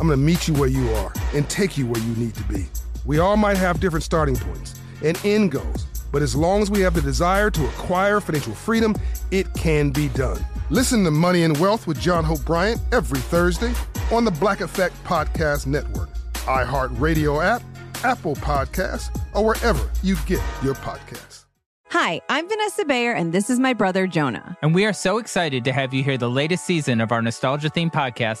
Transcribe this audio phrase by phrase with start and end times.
[0.00, 2.42] I'm going to meet you where you are and take you where you need to
[2.44, 2.66] be.
[3.04, 6.80] We all might have different starting points and end goals, but as long as we
[6.80, 8.94] have the desire to acquire financial freedom,
[9.30, 10.44] it can be done.
[10.70, 13.72] Listen to Money and Wealth with John Hope Bryant every Thursday
[14.10, 16.08] on the Black Effect Podcast Network,
[16.46, 17.62] iHeartRadio app,
[18.02, 21.44] Apple Podcasts, or wherever you get your podcasts.
[21.90, 24.56] Hi, I'm Vanessa Bayer, and this is my brother Jonah.
[24.62, 27.70] And we are so excited to have you hear the latest season of our nostalgia
[27.70, 28.40] themed podcast,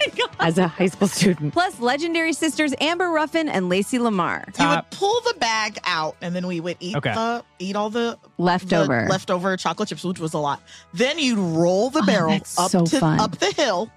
[0.40, 1.52] As a high school student.
[1.52, 4.44] Plus, legendary sisters Amber Ruffin and Lacey Lamar.
[4.58, 7.12] You would pull the bag out, and then we would eat Okay.
[7.14, 9.04] the eat all the Leftover.
[9.04, 10.62] the leftover chocolate chips, which was a lot.
[10.94, 13.18] Then you'd roll the Oh, barrel that's up so to fun.
[13.20, 13.90] up the hill,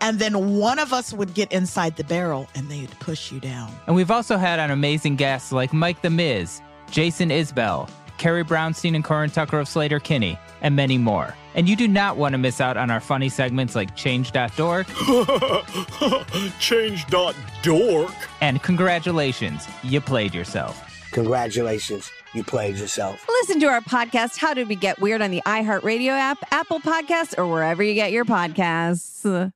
[0.00, 3.70] and then one of us would get inside the barrel, and they'd push you down.
[3.86, 7.88] And we've also had on amazing guests like Mike the Miz, Jason Isbell,
[8.22, 11.34] Carrie Brownstein and Corin Tucker of Sleater-Kinney, and many more.
[11.56, 14.86] And you do not want to miss out on our funny segments like Change.dork
[16.60, 18.12] Change.dork.
[18.40, 20.88] and Congratulations, you played yourself.
[21.10, 23.26] Congratulations, you played yourself.
[23.28, 27.36] Listen to our podcast, How Did We Get Weird, on the iHeartRadio app, Apple Podcasts,
[27.36, 29.52] or wherever you get your podcasts.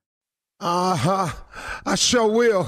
[0.59, 1.29] Uh huh.
[1.85, 2.67] I sure will.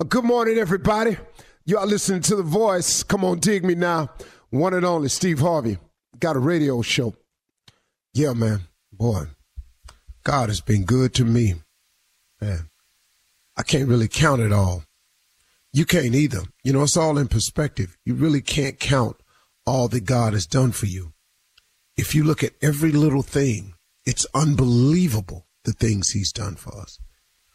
[0.00, 1.16] Uh, good morning, everybody.
[1.64, 3.04] You are listening to The Voice.
[3.04, 4.10] Come on, dig me now.
[4.50, 5.78] One and only Steve Harvey.
[6.18, 7.14] Got a radio show.
[8.14, 8.62] Yeah, man.
[8.92, 9.26] Boy,
[10.24, 11.54] God has been good to me.
[12.40, 12.70] Man,
[13.56, 14.84] I can't really count it all.
[15.72, 16.40] You can't either.
[16.64, 17.96] You know, it's all in perspective.
[18.04, 19.16] You really can't count
[19.66, 21.12] all that God has done for you.
[21.96, 23.74] If you look at every little thing,
[24.06, 26.98] it's unbelievable the things He's done for us.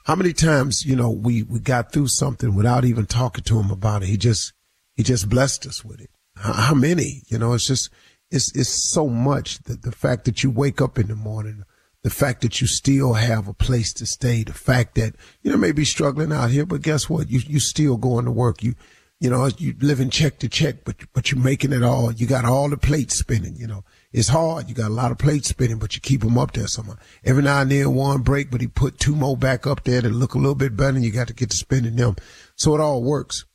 [0.06, 3.72] How many times, you know, we, we got through something without even talking to him
[3.72, 4.10] about it.
[4.10, 4.54] He just,
[4.96, 6.10] he just blessed us with it.
[6.36, 7.22] How, many?
[7.28, 7.90] You know, it's just,
[8.32, 11.64] it's, it's so much that the fact that you wake up in the morning,
[12.02, 15.58] the fact that you still have a place to stay, the fact that, you know,
[15.58, 17.30] maybe struggling out here, but guess what?
[17.30, 18.64] You, you still going to work.
[18.64, 18.76] You,
[19.20, 22.12] you know, you living check to check, but, but you're making it all.
[22.12, 23.86] You got all the plates spinning, you know.
[24.12, 24.68] It's hard.
[24.68, 26.98] You got a lot of plates spinning, but you keep them up there somehow.
[27.24, 30.10] Every now and then one break, but he put two more back up there to
[30.10, 32.18] look a little bit better and you got to get to spinning them.
[32.58, 33.46] So it all works.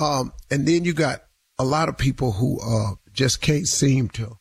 [0.00, 1.24] Um, and then you got
[1.60, 4.38] a lot of people who, uh, just can't seem to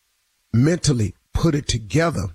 [0.53, 2.29] mentally put it together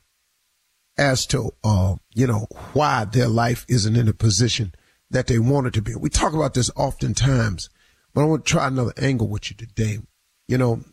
[0.98, 4.74] as to, uh, you know, why their life isn't in a position
[5.10, 5.94] that they want it to be.
[5.94, 7.70] We talk about this oftentimes,
[8.12, 10.00] but I want to try another angle with you today.
[10.46, 10.84] You know,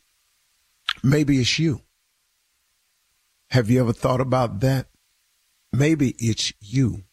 [1.03, 1.81] maybe it's you.
[3.49, 4.87] Have you ever thought about that?
[5.73, 7.03] Maybe it's you.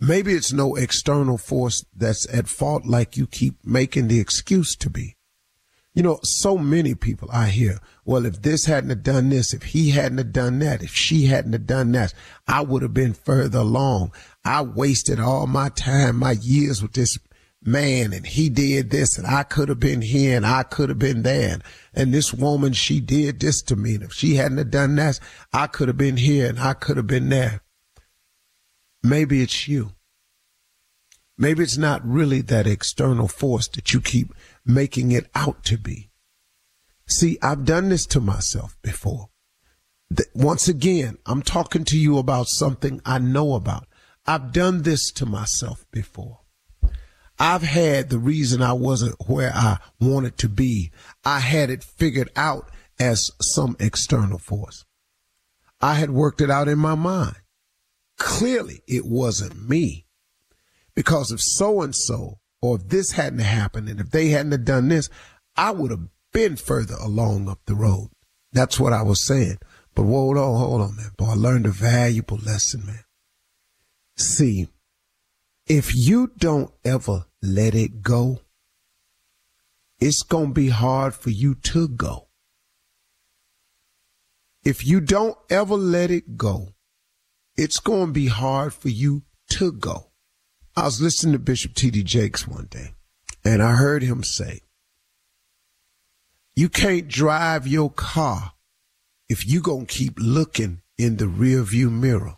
[0.00, 4.90] Maybe it's no external force that's at fault like you keep making the excuse to
[4.90, 5.14] be.
[5.94, 9.62] You know, so many people I hear, well, if this hadn't have done this, if
[9.62, 12.14] he hadn't have done that, if she hadn't have done that,
[12.48, 14.12] I would have been further along.
[14.44, 17.18] I wasted all my time, my years with this
[17.64, 20.98] man and he did this and I could have been here and I could have
[20.98, 21.58] been there.
[21.94, 23.94] And this woman, she did this to me.
[23.94, 25.20] And if she hadn't have done that,
[25.52, 27.62] I could have been here and I could have been there.
[29.02, 29.92] Maybe it's you.
[31.38, 36.10] Maybe it's not really that external force that you keep making it out to be.
[37.06, 39.28] See, I've done this to myself before.
[40.34, 43.86] Once again, I'm talking to you about something I know about.
[44.26, 46.40] I've done this to myself before.
[47.38, 50.92] I've had the reason I wasn't where I wanted to be.
[51.24, 52.70] I had it figured out
[53.00, 54.84] as some external force.
[55.80, 57.36] I had worked it out in my mind.
[58.18, 60.06] Clearly, it wasn't me.
[60.94, 64.64] Because if so and so or if this hadn't happened and if they hadn't have
[64.64, 65.10] done this,
[65.56, 68.08] I would have been further along up the road.
[68.52, 69.58] That's what I was saying.
[69.94, 71.10] But hold on, hold on, man.
[71.18, 73.04] Boy, I learned a valuable lesson, man.
[74.16, 74.68] See,
[75.66, 78.40] if you don't ever let it go,
[80.00, 82.28] it's going to be hard for you to go.
[84.64, 86.68] If you don't ever let it go,
[87.56, 90.11] it's going to be hard for you to go.
[90.74, 92.02] I was listening to Bishop T.D.
[92.02, 92.94] Jakes one day,
[93.44, 94.60] and I heard him say,
[96.56, 98.54] You can't drive your car
[99.28, 102.36] if you going to keep looking in the rearview mirror.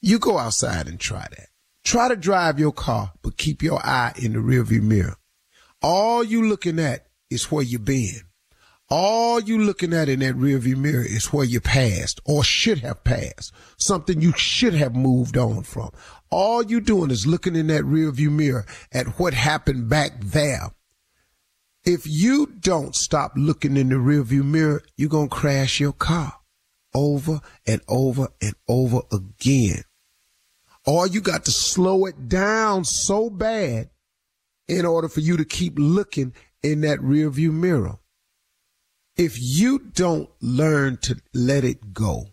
[0.00, 1.48] You go outside and try that.
[1.82, 5.16] Try to drive your car, but keep your eye in the rearview mirror.
[5.82, 8.27] All you looking at is where you been.
[8.90, 13.04] All you looking at in that rearview mirror is where you passed or should have
[13.04, 15.90] passed, something you should have moved on from.
[16.30, 20.70] All you doing is looking in that rearview mirror at what happened back there.
[21.84, 26.34] If you don't stop looking in the rearview mirror, you're going to crash your car
[26.94, 29.82] over and over and over again.
[30.86, 33.90] Or you got to slow it down so bad
[34.66, 36.32] in order for you to keep looking
[36.62, 37.98] in that rearview mirror.
[39.18, 42.26] If you don't learn to let it go,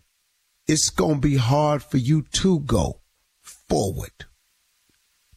[0.68, 3.00] it's going to be hard for you to go
[3.42, 4.26] forward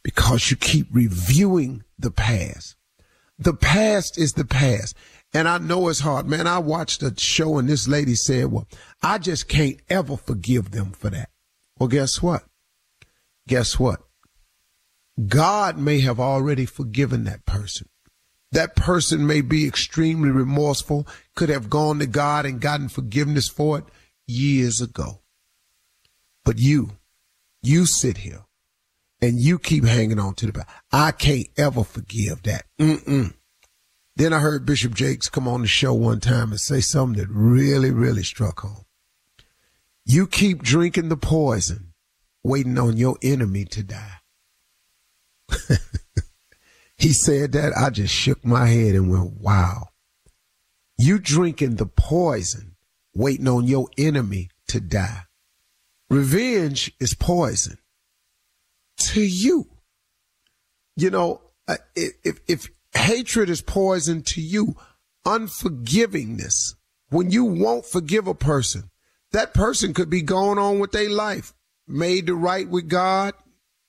[0.04, 2.76] because you keep reviewing the past.
[3.36, 4.96] The past is the past.
[5.34, 6.46] And I know it's hard, man.
[6.46, 8.68] I watched a show and this lady said, well,
[9.02, 11.30] I just can't ever forgive them for that.
[11.78, 12.44] Well, guess what?
[13.48, 14.00] Guess what?
[15.26, 17.88] God may have already forgiven that person.
[18.52, 21.06] That person may be extremely remorseful,
[21.36, 23.84] could have gone to God and gotten forgiveness for it
[24.26, 25.20] years ago.
[26.44, 26.92] But you,
[27.62, 28.44] you sit here
[29.20, 30.68] and you keep hanging on to the back.
[30.90, 32.64] I can't ever forgive that.
[32.78, 33.34] Mm-mm.
[34.16, 37.28] Then I heard Bishop Jakes come on the show one time and say something that
[37.30, 38.84] really, really struck home.
[40.04, 41.92] You keep drinking the poison,
[42.42, 44.16] waiting on your enemy to die.
[47.00, 47.72] he said that.
[47.76, 49.88] I just shook my head and went, wow.
[50.98, 52.76] You drinking the poison,
[53.14, 55.22] waiting on your enemy to die.
[56.10, 57.78] Revenge is poison
[58.98, 59.66] to you.
[60.96, 64.76] You know, uh, if, if hatred is poison to you,
[65.24, 66.74] unforgivingness,
[67.08, 68.90] when you won't forgive a person,
[69.32, 71.54] that person could be going on with their life,
[71.88, 73.32] made to right with God,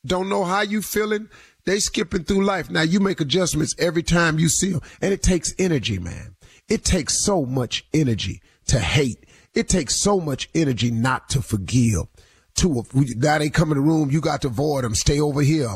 [0.05, 1.29] don't know how you feeling.
[1.71, 2.69] They skipping through life.
[2.69, 4.81] Now you make adjustments every time you see them.
[5.01, 6.35] And it takes energy, man.
[6.67, 9.25] It takes so much energy to hate.
[9.53, 12.07] It takes so much energy not to forgive
[12.55, 12.83] to
[13.15, 14.95] now they come in the room, you got to avoid them.
[14.95, 15.69] Stay over here.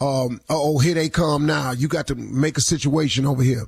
[0.00, 1.72] Um, oh, here they come now.
[1.72, 3.66] You got to make a situation over here.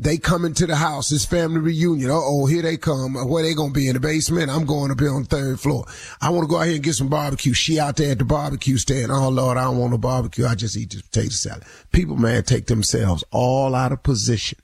[0.00, 1.10] They come into the house.
[1.10, 2.10] It's family reunion.
[2.12, 3.14] oh, here they come.
[3.14, 4.48] Where they gonna be in the basement?
[4.48, 5.86] I'm going up here on the third floor.
[6.20, 7.52] I want to go out here and get some barbecue.
[7.52, 9.10] She out there at the barbecue stand.
[9.10, 10.46] Oh Lord, I don't want no barbecue.
[10.46, 11.64] I just eat the potato salad.
[11.90, 14.58] People, man, take themselves all out of position,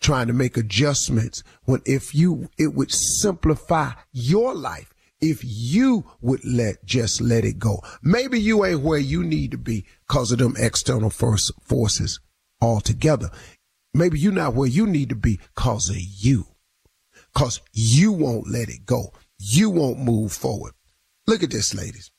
[0.00, 6.44] trying to make adjustments when if you it would simplify your life if you would
[6.44, 7.82] let just let it go.
[8.02, 12.20] Maybe you ain't where you need to be because of them external force, forces
[12.60, 13.30] altogether.
[13.94, 16.46] Maybe you're not where you need to be because of you.
[17.32, 19.12] Because you won't let it go.
[19.38, 20.72] You won't move forward.
[21.26, 22.10] Look at this, ladies.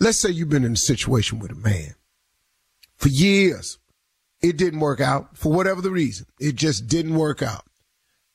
[0.00, 1.94] Let's say you've been in a situation with a man
[2.96, 3.78] for years.
[4.40, 6.26] It didn't work out for whatever the reason.
[6.40, 7.64] It just didn't work out.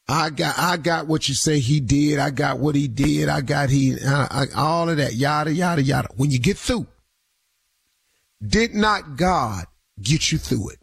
[0.09, 2.17] I got, I got what you say he did.
[2.17, 3.27] I got what he did.
[3.27, 6.07] I got he, I, I, all of that, yada, yada, yada.
[6.15, 6.87] When you get through,
[8.45, 9.65] did not God
[10.01, 10.79] get you through it?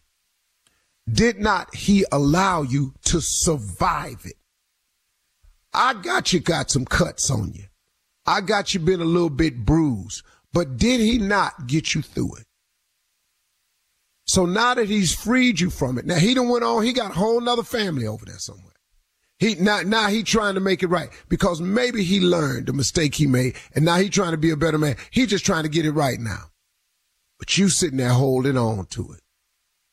[1.11, 4.37] Did not he allow you to survive it?
[5.73, 7.65] I got you got some cuts on you.
[8.27, 12.37] I got you been a little bit bruised, but did he not get you through
[12.37, 12.47] it?
[14.27, 17.11] So now that he's freed you from it, now he done went on, he got
[17.11, 18.73] a whole nother family over there somewhere.
[19.39, 23.17] He now now he trying to make it right because maybe he learned the mistake
[23.17, 24.97] he made and now he trying to be a better man.
[25.11, 26.51] He just trying to get it right now.
[27.39, 29.21] But you sitting there holding on to it.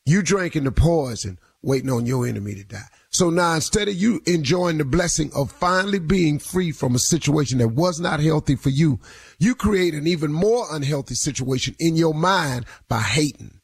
[0.04, 2.88] You drinking the poison, waiting on your enemy to die.
[3.10, 7.58] So now instead of you enjoying the blessing of finally being free from a situation
[7.58, 8.98] that was not healthy for you,
[9.38, 13.60] you create an even more unhealthy situation in your mind by hating,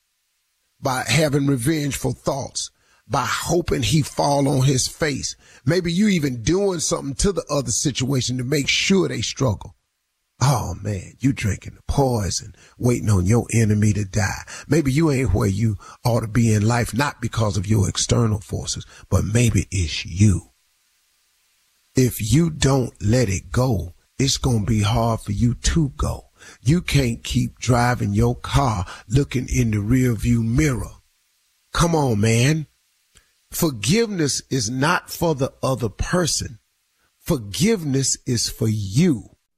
[0.80, 2.70] by having revengeful thoughts,
[3.08, 5.34] by hoping he fall on his face.
[5.64, 9.74] Maybe you even doing something to the other situation to make sure they struggle.
[10.40, 14.44] Oh man, you drinking the poison, waiting on your enemy to die.
[14.68, 18.40] Maybe you ain't where you ought to be in life, not because of your external
[18.40, 20.50] forces, but maybe it's you.
[21.96, 26.26] If you don't let it go, it's going to be hard for you to go.
[26.62, 30.92] You can't keep driving your car looking in the rear view mirror.
[31.72, 32.68] Come on, man.
[33.50, 36.60] Forgiveness is not for the other person.
[37.18, 39.30] Forgiveness is for you.